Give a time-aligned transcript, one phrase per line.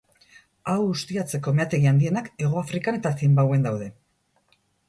[0.71, 3.93] Hau ustiatzeko meategi handienak Hegoafrikan eta Zimbabwen daude.